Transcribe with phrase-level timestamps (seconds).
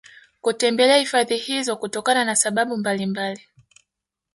[0.41, 3.41] kutembelea hifadhi hizo kutokana na sababu mbalimbali